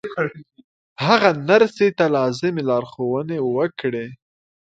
[1.05, 4.07] هغه نرسې ته لازمې لارښوونې وکړې